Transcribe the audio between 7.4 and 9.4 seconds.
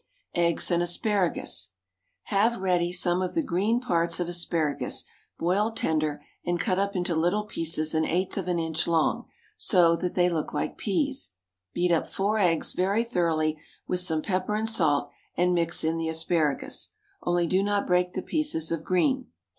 pieces an eighth of an inch long